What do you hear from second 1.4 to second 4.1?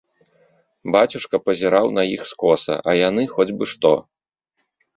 пазіраў на іх скоса, а яны хоць бы што.